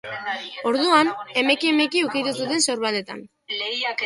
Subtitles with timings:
[0.69, 1.11] Orduan,
[1.43, 3.23] emeki-emeki ukitu zuten sorbaldetan.